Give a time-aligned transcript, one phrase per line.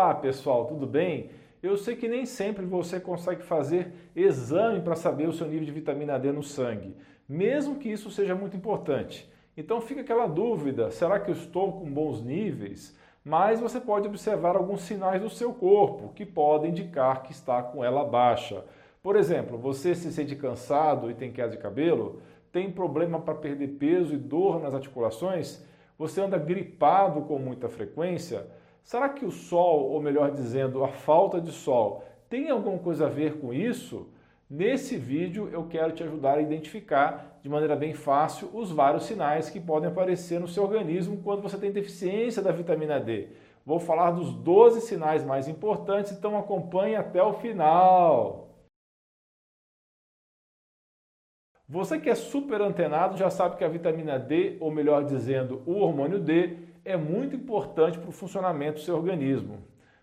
[0.00, 1.28] Olá pessoal, tudo bem?
[1.60, 5.72] Eu sei que nem sempre você consegue fazer exame para saber o seu nível de
[5.72, 6.94] vitamina D no sangue,
[7.28, 9.28] mesmo que isso seja muito importante.
[9.56, 12.96] Então fica aquela dúvida: será que eu estou com bons níveis?
[13.24, 17.84] Mas você pode observar alguns sinais do seu corpo que podem indicar que está com
[17.84, 18.64] ela baixa.
[19.02, 22.22] Por exemplo, você se sente cansado e tem queda de cabelo?
[22.52, 25.60] Tem problema para perder peso e dor nas articulações?
[25.98, 28.46] Você anda gripado com muita frequência?
[28.82, 33.10] Será que o sol, ou melhor dizendo, a falta de sol, tem alguma coisa a
[33.10, 34.08] ver com isso?
[34.50, 39.50] Nesse vídeo eu quero te ajudar a identificar de maneira bem fácil os vários sinais
[39.50, 43.28] que podem aparecer no seu organismo quando você tem deficiência da vitamina D.
[43.64, 48.48] Vou falar dos 12 sinais mais importantes, então acompanhe até o final.
[51.68, 55.80] Você que é super antenado já sabe que a vitamina D, ou melhor dizendo, o
[55.80, 56.56] hormônio D,
[56.88, 59.58] é muito importante para o funcionamento do seu organismo.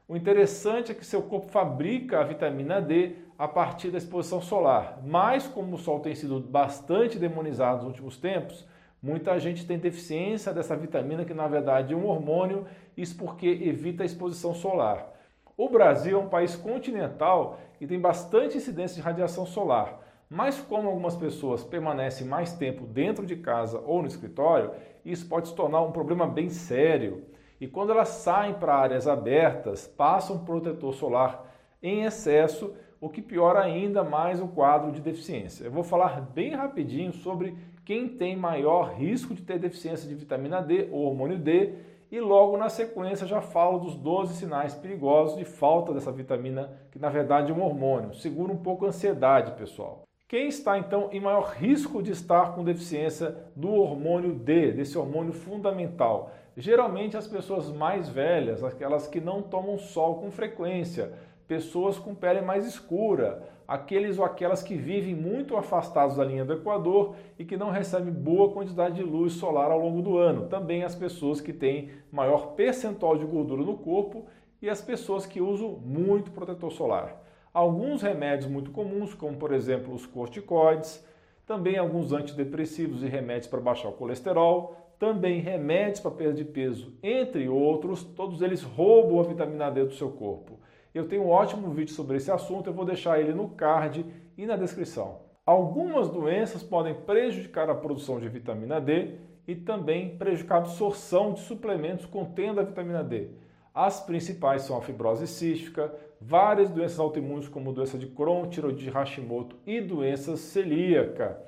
[0.08, 5.00] O interessante é que seu corpo fabrica a vitamina D a partir da exposição solar,
[5.04, 8.68] mas como o sol tem sido bastante demonizado nos últimos tempos,
[9.02, 14.04] muita gente tem deficiência dessa vitamina que na verdade é um hormônio, isso porque evita
[14.04, 15.12] a exposição solar.
[15.58, 20.05] O Brasil é um país continental e tem bastante incidência de radiação solar.
[20.30, 24.72] Mas como algumas pessoas permanecem mais tempo dentro de casa ou no escritório,
[25.04, 27.24] isso pode se tornar um problema bem sério.
[27.62, 31.46] E quando elas saem para áreas abertas, passam protetor solar
[31.82, 35.66] em excesso, o que piora ainda mais o quadro de deficiência.
[35.66, 40.60] Eu vou falar bem rapidinho sobre quem tem maior risco de ter deficiência de vitamina
[40.60, 41.74] D ou hormônio D
[42.12, 46.98] e logo na sequência já falo dos 12 sinais perigosos de falta dessa vitamina, que
[46.98, 48.14] na verdade é um hormônio.
[48.16, 50.04] Segura um pouco a ansiedade, pessoal.
[50.28, 55.32] Quem está então em maior risco de estar com deficiência do hormônio D, desse hormônio
[55.32, 56.32] fundamental?
[56.58, 61.14] Geralmente as pessoas mais velhas, aquelas que não tomam sol com frequência,
[61.48, 66.54] pessoas com pele mais escura, aqueles ou aquelas que vivem muito afastados da linha do
[66.54, 70.48] Equador e que não recebem boa quantidade de luz solar ao longo do ano.
[70.48, 74.26] Também as pessoas que têm maior percentual de gordura no corpo
[74.60, 77.25] e as pessoas que usam muito protetor solar
[77.56, 81.02] alguns remédios muito comuns, como por exemplo os corticoides,
[81.48, 86.94] também alguns antidepressivos e remédios para baixar o colesterol, também remédios para perda de peso,
[87.02, 90.60] entre outros, todos eles roubam a vitamina D do seu corpo.
[90.94, 94.06] Eu tenho um ótimo vídeo sobre esse assunto, eu vou deixar ele no card
[94.38, 95.20] e na descrição.
[95.46, 99.16] Algumas doenças podem prejudicar a produção de vitamina D
[99.48, 103.30] e também prejudicar a absorção de suplementos contendo a vitamina D.
[103.74, 108.90] As principais são a fibrose cística, várias doenças autoimunes como doença de Crohn, tiroide de
[108.90, 111.40] Hashimoto e doença celíaca.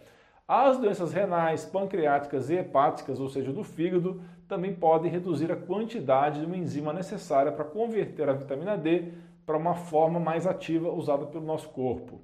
[0.48, 6.40] As doenças renais, pancreáticas e hepáticas, ou seja, do fígado, também podem reduzir a quantidade
[6.40, 9.12] de uma enzima necessária para converter a vitamina D
[9.46, 12.22] para uma forma mais ativa usada pelo nosso corpo.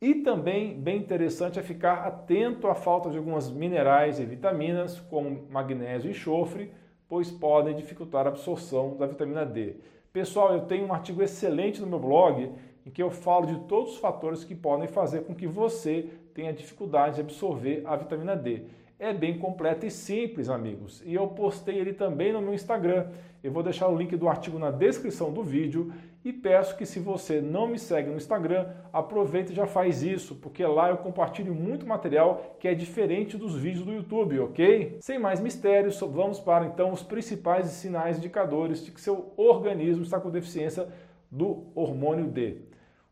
[0.00, 5.46] E também, bem interessante, é ficar atento à falta de algumas minerais e vitaminas, como
[5.48, 6.72] magnésio e enxofre,
[7.08, 9.76] pois podem dificultar a absorção da vitamina D.
[10.14, 12.48] Pessoal, eu tenho um artigo excelente no meu blog
[12.86, 16.52] em que eu falo de todos os fatores que podem fazer com que você tenha
[16.52, 18.62] dificuldade de absorver a vitamina D.
[18.98, 21.02] É bem completo e simples, amigos.
[21.04, 23.08] E eu postei ele também no meu Instagram.
[23.42, 25.92] Eu vou deixar o link do artigo na descrição do vídeo
[26.24, 30.36] e peço que se você não me segue no Instagram, aproveite e já faz isso,
[30.36, 34.96] porque lá eu compartilho muito material que é diferente dos vídeos do YouTube, ok?
[35.00, 40.18] Sem mais mistérios, vamos para então os principais sinais indicadores de que seu organismo está
[40.18, 40.88] com deficiência
[41.30, 42.62] do hormônio D.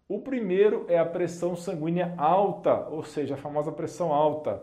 [0.08, 4.62] O primeiro é a pressão sanguínea alta, ou seja, a famosa pressão alta.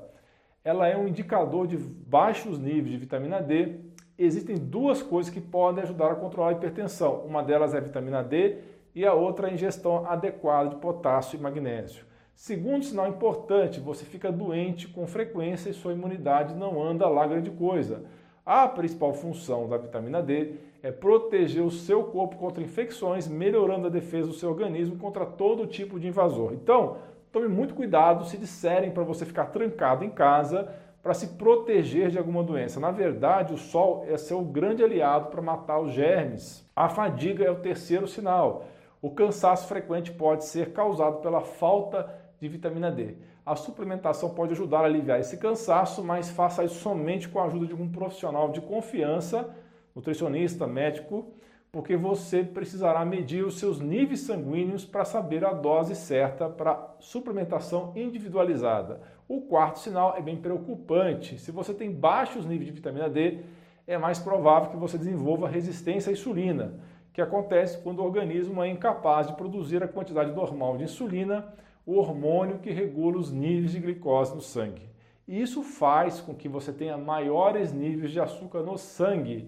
[0.63, 3.79] Ela é um indicador de baixos níveis de vitamina D
[4.19, 7.21] existem duas coisas que podem ajudar a controlar a hipertensão.
[7.21, 8.57] Uma delas é a vitamina D
[8.93, 12.03] e a outra é a ingestão adequada de potássio e magnésio.
[12.35, 17.49] Segundo sinal importante, você fica doente com frequência e sua imunidade não anda lá grande
[17.49, 18.03] coisa.
[18.45, 23.89] A principal função da vitamina D é proteger o seu corpo contra infecções, melhorando a
[23.89, 26.53] defesa do seu organismo contra todo tipo de invasor.
[26.53, 26.97] Então,
[27.31, 30.69] tome muito cuidado se disserem para você ficar trancado em casa
[31.01, 32.79] para se proteger de alguma doença.
[32.79, 36.67] Na verdade, o sol é seu grande aliado para matar os germes.
[36.75, 38.65] A fadiga é o terceiro sinal.
[39.01, 43.15] O cansaço frequente pode ser causado pela falta de vitamina D.
[43.45, 47.65] A suplementação pode ajudar a aliviar esse cansaço, mas faça isso somente com a ajuda
[47.65, 49.49] de um profissional de confiança,
[49.95, 51.31] nutricionista, médico,
[51.71, 57.93] porque você precisará medir os seus níveis sanguíneos para saber a dose certa para suplementação
[57.95, 59.01] individualizada.
[59.27, 61.37] O quarto sinal é bem preocupante.
[61.37, 63.41] Se você tem baixos níveis de vitamina D,
[63.85, 66.73] é mais provável que você desenvolva resistência à insulina,
[67.13, 71.53] que acontece quando o organismo é incapaz de produzir a quantidade normal de insulina,
[71.85, 74.89] o hormônio que regula os níveis de glicose no sangue.
[75.27, 79.47] E isso faz com que você tenha maiores níveis de açúcar no sangue.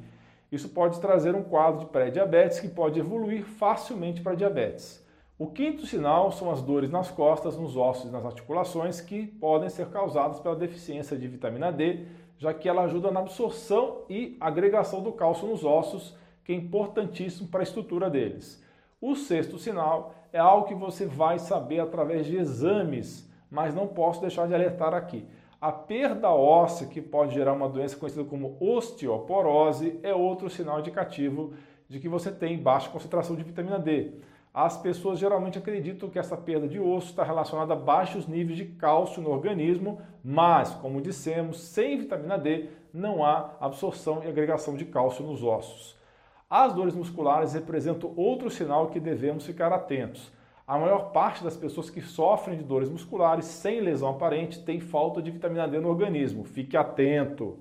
[0.51, 5.01] Isso pode trazer um quadro de pré-diabetes que pode evoluir facilmente para diabetes.
[5.39, 9.69] O quinto sinal são as dores nas costas, nos ossos e nas articulações que podem
[9.69, 12.05] ser causadas pela deficiência de vitamina D,
[12.37, 17.47] já que ela ajuda na absorção e agregação do cálcio nos ossos, que é importantíssimo
[17.47, 18.61] para a estrutura deles.
[18.99, 24.21] O sexto sinal é algo que você vai saber através de exames, mas não posso
[24.21, 25.25] deixar de alertar aqui.
[25.61, 31.53] A perda óssea, que pode gerar uma doença conhecida como osteoporose, é outro sinal indicativo
[31.87, 34.11] de que você tem baixa concentração de vitamina D.
[34.51, 38.65] As pessoas geralmente acreditam que essa perda de osso está relacionada a baixos níveis de
[38.65, 44.85] cálcio no organismo, mas, como dissemos, sem vitamina D não há absorção e agregação de
[44.85, 45.95] cálcio nos ossos.
[46.49, 50.33] As dores musculares representam outro sinal que devemos ficar atentos.
[50.67, 55.21] A maior parte das pessoas que sofrem de dores musculares sem lesão aparente tem falta
[55.21, 56.43] de vitamina D no organismo.
[56.43, 57.59] Fique atento.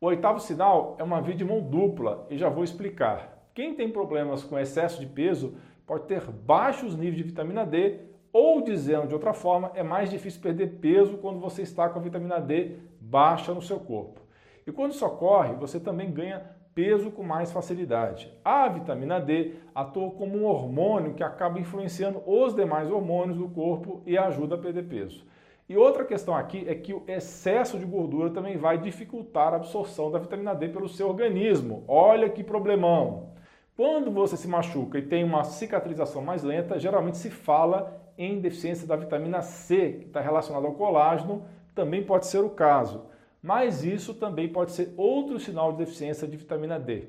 [0.00, 3.40] O oitavo sinal é uma via de mão dupla e já vou explicar.
[3.54, 5.54] Quem tem problemas com excesso de peso
[5.86, 8.00] pode ter baixos níveis de vitamina D,
[8.32, 12.02] ou dizendo de outra forma, é mais difícil perder peso quando você está com a
[12.02, 14.20] vitamina D baixa no seu corpo.
[14.66, 16.42] E quando isso ocorre, você também ganha
[16.74, 18.32] peso com mais facilidade.
[18.44, 24.02] A vitamina D atua como um hormônio que acaba influenciando os demais hormônios do corpo
[24.06, 25.24] e ajuda a perder peso.
[25.68, 30.10] E outra questão aqui é que o excesso de gordura também vai dificultar a absorção
[30.10, 31.84] da vitamina D pelo seu organismo.
[31.86, 33.30] Olha que problemão!
[33.76, 38.86] Quando você se machuca e tem uma cicatrização mais lenta, geralmente se fala em deficiência
[38.86, 41.44] da vitamina C, que está relacionada ao colágeno,
[41.74, 43.06] também pode ser o caso.
[43.42, 47.08] Mas isso também pode ser outro sinal de deficiência de vitamina D.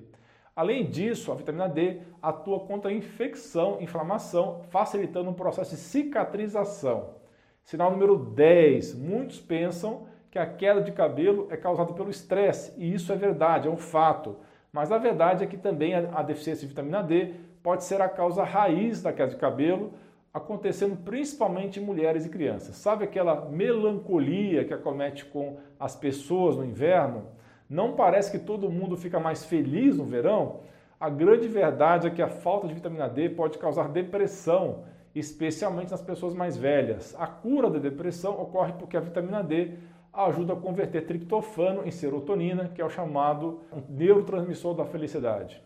[0.55, 7.15] Além disso, a vitamina D atua contra infecção, inflamação, facilitando o processo de cicatrização.
[7.63, 8.95] Sinal número 10.
[8.95, 13.67] Muitos pensam que a queda de cabelo é causada pelo estresse, e isso é verdade,
[13.67, 14.37] é um fato.
[14.71, 18.43] Mas a verdade é que também a deficiência de vitamina D pode ser a causa
[18.43, 19.93] raiz da queda de cabelo,
[20.33, 22.75] acontecendo principalmente em mulheres e crianças.
[22.77, 27.25] Sabe aquela melancolia que acomete com as pessoas no inverno?
[27.69, 30.61] Não parece que todo mundo fica mais feliz no verão?
[30.99, 34.83] A grande verdade é que a falta de vitamina D pode causar depressão,
[35.15, 37.15] especialmente nas pessoas mais velhas.
[37.17, 39.77] A cura da depressão ocorre porque a vitamina D
[40.13, 45.61] ajuda a converter triptofano em serotonina, que é o chamado neurotransmissor da felicidade.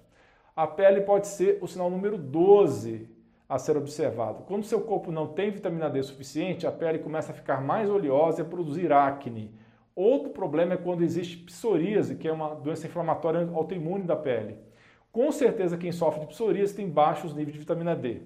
[0.55, 3.14] A pele pode ser o sinal número 12
[3.47, 4.43] a ser observado.
[4.43, 8.41] Quando seu corpo não tem vitamina D suficiente, a pele começa a ficar mais oleosa
[8.41, 9.53] e a produzir acne.
[9.95, 14.57] Outro problema é quando existe psoríase, que é uma doença inflamatória autoimune da pele.
[15.11, 18.21] Com certeza quem sofre de psoríase tem baixos níveis de vitamina D.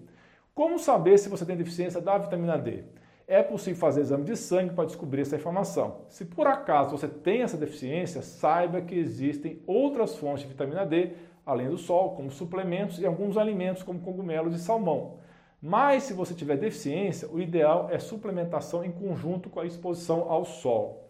[0.55, 2.83] Como saber se você tem deficiência da vitamina D?
[3.29, 6.01] é possível fazer exame de sangue para descobrir essa informação.
[6.09, 11.11] Se por acaso você tem essa deficiência, saiba que existem outras fontes de vitamina D,
[11.49, 15.17] além do sol, como suplementos e alguns alimentos como cogumelos e salmão.
[15.61, 20.45] Mas se você tiver deficiência, o ideal é suplementação em conjunto com a exposição ao
[20.45, 21.09] sol.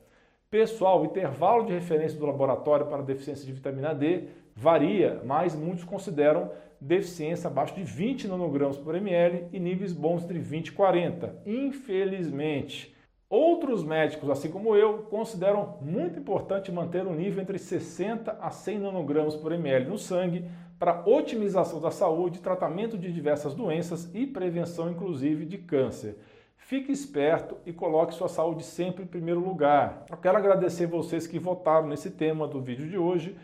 [0.50, 5.84] Pessoal, o intervalo de referência do laboratório para deficiência de vitamina D varia, mas muitos
[5.84, 6.50] consideram
[6.82, 11.36] deficiência abaixo de 20 nanogramas por ml e níveis bons entre 20 e 40.
[11.46, 12.96] Infelizmente,
[13.30, 18.80] outros médicos, assim como eu, consideram muito importante manter um nível entre 60 a 100
[18.80, 24.90] nanogramas por ml no sangue para otimização da saúde, tratamento de diversas doenças e prevenção,
[24.90, 26.18] inclusive, de câncer.
[26.58, 30.06] Fique esperto e coloque sua saúde sempre em primeiro lugar.
[30.10, 33.36] Eu quero agradecer vocês que votaram nesse tema do vídeo de hoje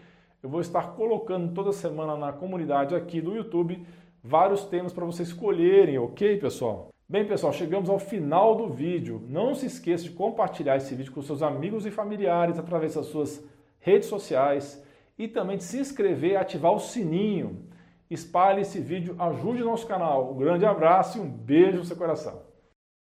[0.46, 3.84] eu vou estar colocando toda semana na comunidade aqui do YouTube
[4.24, 6.95] vários temas para vocês escolherem, ok, pessoal?
[7.08, 9.24] Bem, pessoal, chegamos ao final do vídeo.
[9.30, 13.48] Não se esqueça de compartilhar esse vídeo com seus amigos e familiares através das suas
[13.80, 14.84] redes sociais
[15.16, 17.70] e também de se inscrever e ativar o sininho.
[18.10, 20.34] Espalhe esse vídeo, ajude nosso canal.
[20.34, 22.42] Um grande abraço e um beijo no seu coração.